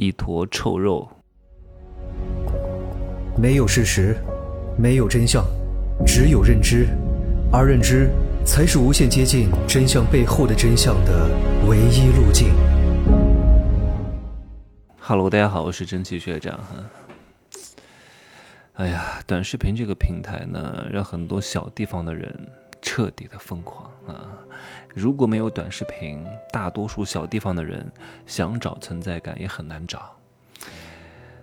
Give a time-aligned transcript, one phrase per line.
[0.00, 1.08] 一坨臭肉。
[3.36, 4.16] 没有事实，
[4.78, 5.44] 没有真相，
[6.06, 6.86] 只有认知，
[7.50, 8.08] 而认知
[8.46, 11.28] 才是无限接近真相背后的真相的
[11.66, 12.54] 唯一路径。
[15.00, 16.76] Hello，大家好，我是蒸汽学长哈。
[18.74, 22.32] 哎呀，短视频这个平台呢，让很多小地方的人
[22.80, 24.38] 彻底的疯狂啊！
[24.94, 27.90] 如果没有短视频，大多数小地方的人
[28.26, 30.16] 想找存在感也很难找。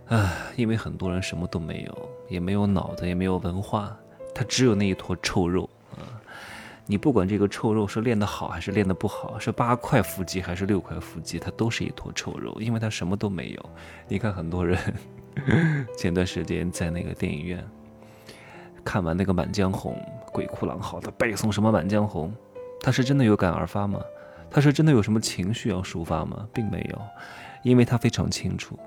[0.08, 3.98] 啊，因为很多人什么都没有，也没有脑子，也没有文化，
[4.34, 6.06] 他只有那一坨臭肉啊！
[6.86, 13.70] 你不管这个臭肉是练得好还是练得不好，是八块腹肌还是六块腹肌，它都是一坨臭肉，因为他什么都没有。
[14.08, 14.78] 你看很多人，
[15.98, 17.66] 前段时间在那个电影院
[18.84, 19.96] 看完那个《满江红》，
[20.36, 22.30] 鬼哭狼嚎的背诵什么《满江红》。
[22.82, 24.02] 他是真的有感而发吗？
[24.52, 26.46] 他是真的有什么情绪要抒发吗？
[26.54, 27.02] 并没有，
[27.64, 28.78] 因为他非常清楚，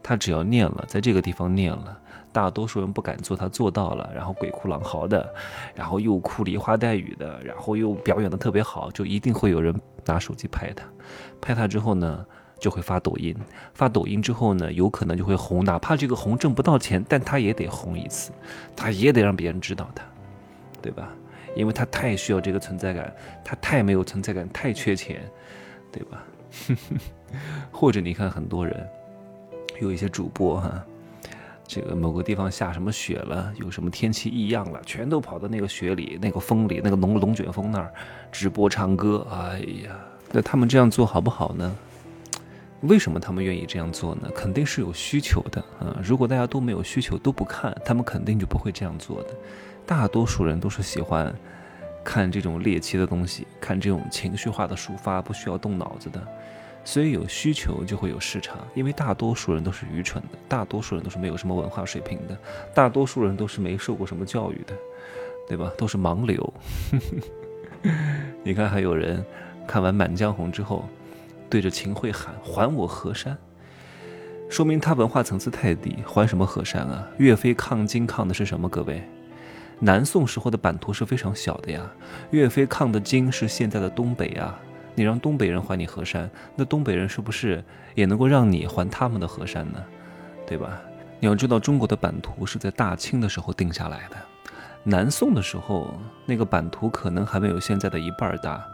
[0.00, 1.98] 他只要念了，在这个地方念了，
[2.32, 5.28] 大多数人不敢做，他做到了，然后鬼哭狼嚎的，
[5.74, 9.74] 然后又哭梨花带雨的，然后又表演的特别好，就一定会有人
[10.04, 10.84] 拿手机拍他，
[11.40, 12.24] 拍他之后呢，
[12.58, 13.36] 就会发抖音，
[13.74, 18.32] 发抖音之后呢，有可能就会红，哪怕这个红挣不到钱，但他也得红一次，
[18.74, 20.04] 他也得让别人知道他，
[20.84, 21.08] 对吧？
[21.56, 23.10] 因为他太需要这个存在感，
[23.42, 25.22] 他太没有存在感，太缺钱，
[25.90, 26.22] 对吧？
[27.72, 28.86] 或者你看很多人，
[29.80, 30.84] 有一些主播哈，
[31.66, 37.90] 这个某个地方下什么雪了，有什么天气异样了，全都跑到那个雪里、那个风里、那个龙龙卷风那儿
[38.30, 39.26] 直播唱歌。
[39.30, 39.98] 哎呀，
[40.32, 41.74] 那他们这样做好不好呢？
[42.82, 44.28] 为什么他们愿意这样做呢？
[44.34, 45.98] 肯定是有需求的啊！
[46.02, 49.30] 如果大家都没有需求，都不看，他们肯定就不会这样做的。
[49.86, 51.34] 大多数人都是喜欢
[52.02, 56.20] 看这种猎奇的东西，看这种情绪化的抒发，不需要动脑子的。
[56.86, 62.36] 所以有需求就会有市场，因为大多数人都是愚蠢的，大多数人都是没有什么文化水平的，
[62.74, 64.74] 大多数人都是没受过什么教育的，
[65.48, 65.72] 对吧？
[65.78, 66.52] 都是盲流。
[68.42, 69.24] 你看，还有人
[69.66, 70.86] 看完《满江红》之后，
[71.48, 73.34] 对着秦桧喊“还我河山”，
[74.50, 75.96] 说明他文化层次太低。
[76.06, 77.08] 还什么河山啊？
[77.16, 78.68] 岳飞抗金抗的是什么？
[78.68, 79.02] 各位？
[79.84, 81.82] 南宋时候的版图是非常小的呀，
[82.30, 84.58] 岳飞抗的金是现在的东北啊，
[84.94, 87.62] 你让东北人还你河山，那东北人是不是
[87.94, 89.84] 也能够让你还他们的河山呢？
[90.46, 90.80] 对吧？
[91.20, 94.16] 你要知道，中国的版图是在大清的时候定下来的，
[94.84, 95.94] 南宋的时候
[96.24, 98.64] 那个版图可能还没有现在的一半大，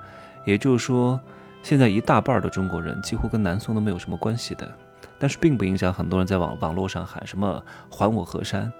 [0.44, 1.18] 也就是说，
[1.60, 4.72] 现在一大半的中国人几乎跟南宋都没有什么关系的，
[5.18, 7.60] 但是并不影响很多人在网网络上喊什么
[7.90, 8.72] 还我河山。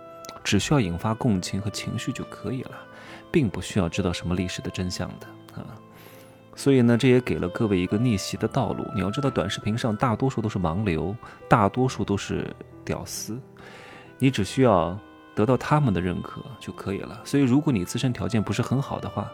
[0.42, 2.72] 只需要引发共情和情绪就可以了，
[3.30, 5.26] 并不需要知道什么历史的真相的
[5.60, 5.66] 啊。
[6.56, 8.84] 所以呢，这也给了各位一个逆袭的道路。
[8.94, 11.16] 你要知道，短视频上大多数都是盲流，
[11.48, 13.38] 大多数都是屌丝，
[14.18, 14.98] 你只需要
[15.34, 17.18] 得到他们的认可就可以了。
[17.24, 19.30] 所以，如果你自身条件不是很好的话，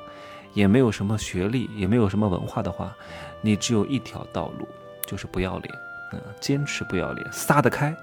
[0.52, 2.94] 也没有什么学历，也没有什么文化的话，
[3.40, 4.68] 你只有一条道路，
[5.06, 5.74] 就是不要脸，
[6.12, 7.96] 嗯，坚持不要脸，撒得开。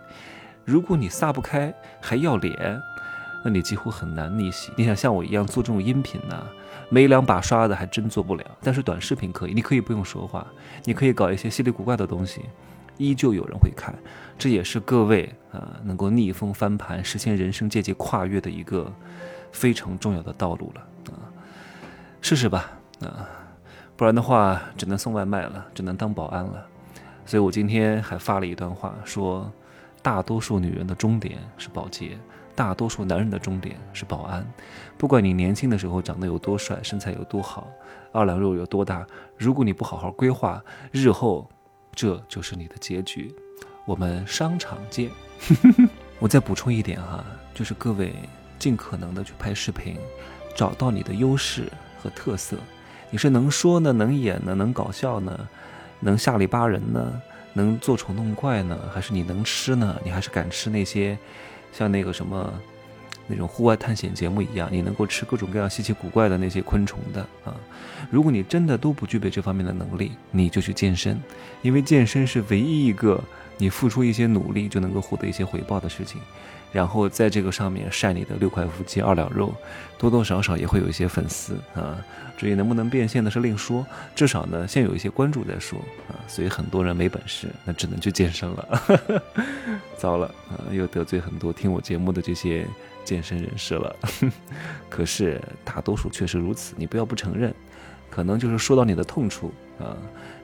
[0.65, 2.81] 如果你撒不开，还要脸。
[3.43, 4.71] 那你几乎很难逆袭。
[4.77, 6.47] 你想像我一样做这种音频呢，
[6.89, 8.45] 没两把刷子还真做不了。
[8.61, 10.47] 但是短视频可以，你可以不用说话，
[10.85, 12.41] 你可以搞一些稀里古怪的东西，
[12.97, 13.93] 依旧有人会看。
[14.37, 18.91] 这也是各位啊能够逆风翻盘、实现人生阶级跨越的一个
[19.51, 21.29] 非常重要的道路了啊！
[22.21, 22.71] 试试吧
[23.01, 23.29] 啊，
[23.95, 26.65] 不然的话只能送外卖了，只能当保安了。
[27.25, 29.49] 所以我今天还发了一段话，说
[30.03, 32.15] 大多数女人的终点是保洁。
[32.55, 34.45] 大多数男人的终点是保安，
[34.95, 37.67] 不管你年轻的时候长得有多帅，身材有多好，
[38.11, 39.03] 二两肉有多大，
[39.35, 41.49] 如果你不好好规划，日后
[41.95, 43.33] 这就是你的结局。
[43.87, 45.09] 我们商场见。
[46.19, 47.25] 我再补充一点哈，
[47.55, 48.13] 就是各位
[48.59, 49.97] 尽可能的去拍视频，
[50.55, 52.55] 找到你的优势和特色。
[53.09, 55.49] 你是能说呢，能演呢，能搞笑呢，
[55.99, 57.19] 能下里巴人呢，
[57.53, 59.95] 能做虫弄怪呢，还是你能吃呢？
[60.03, 61.17] 你还是敢吃那些？
[61.71, 62.53] 像那个什么，
[63.25, 67.55] 那种户外探险节目一样，你能够吃各种各样稀奇古怪的那些昆虫的啊。
[68.11, 71.19] 如果你真的都不具备这方面的能力，你就去健身，
[71.61, 73.23] 因为健身是唯一一个
[73.57, 76.19] 你付出一些努力就能够获得一些回报的事情。
[76.71, 79.53] 然后在这个上面晒你的六块腹肌、二两肉，
[79.95, 82.03] 多多少少也会有一些粉丝啊。
[82.35, 83.85] 至于能不能变现的是另说，
[84.15, 85.77] 至少呢先有一些关注再说
[86.09, 86.17] 啊。
[86.27, 88.81] 所以很多人没本事，那只能去健身了。
[89.99, 92.65] 糟了啊，又得罪很多听我节目的这些
[93.05, 93.95] 健身人士了。
[94.89, 97.53] 可是大多数确实如此，你不要不承认，
[98.09, 99.95] 可能就是说到你的痛处啊，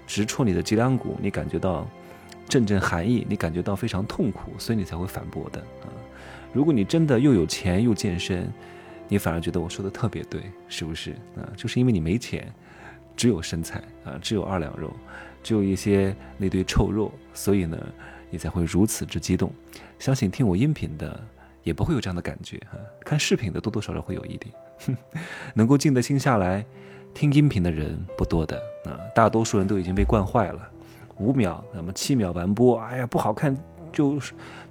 [0.05, 1.89] 直戳你的脊梁骨，你感觉到。
[2.49, 5.87] 阵阵寒意，你感觉到非常痛苦，所以你才会反驳的啊。
[6.51, 8.51] 如果你真的又有钱又健身，
[9.07, 11.47] 你反而觉得我说的特别对，是不是啊？
[11.55, 12.51] 就是因为你没钱，
[13.15, 14.91] 只有身材啊，只有二两肉，
[15.43, 17.77] 只有一些那堆臭肉，所以呢，
[18.31, 19.53] 你才会如此之激动。
[19.99, 21.23] 相信听我音频的
[21.63, 24.53] 也不会有这样的感觉哈，看视频的多多少少会有一点。
[25.53, 26.65] 能够静得心下来
[27.13, 30.71] 听音频的人不多的啊，大多数人都已经被惯坏了。
[31.19, 33.55] 五秒，那么七秒完播，哎呀不好看，
[33.91, 34.17] 就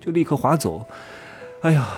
[0.00, 0.84] 就立刻划走。
[1.62, 1.88] 哎呀，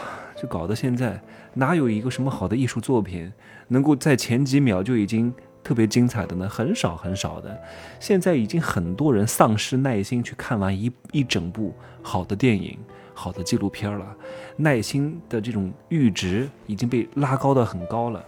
[0.41, 1.21] 就搞得现在
[1.55, 3.33] 哪有一个什么好的艺术作品
[3.69, 5.33] 能够在前几秒就已经
[5.63, 6.49] 特别精彩的呢？
[6.49, 7.57] 很少很少的。
[8.01, 12.79] 现在已经很多人丧失耐心去看完一一整部好的电影、
[13.15, 14.17] 好的纪录片了，
[14.57, 18.25] 耐心的这种阈值已经被拉高到很高了。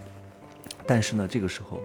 [0.87, 1.81] 但是呢，这个时候，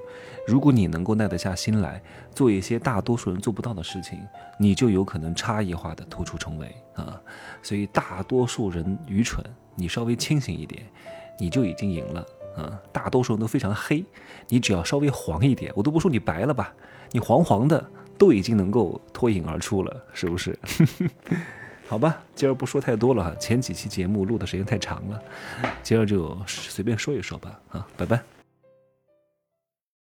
[0.47, 2.01] 如果你能够耐得下心来
[2.33, 4.19] 做一些大多数人做不到的事情，
[4.59, 7.21] 你就有可能差异化的突出重围啊。
[7.61, 9.44] 所以大多数人愚蠢，
[9.75, 10.83] 你稍微清醒一点，
[11.39, 12.79] 你就已经赢了啊。
[12.91, 14.03] 大多数人都非常黑，
[14.47, 16.73] 你只要稍微黄一点，我都不说你白了吧，
[17.11, 20.57] 你黄黄的都已经能够脱颖而出了，是不是？
[21.88, 25.21] 好吧，今儿不说太多了哈，前几期节目录的时间太长了，
[25.81, 28.37] 今儿就随便说一说吧啊，拜拜。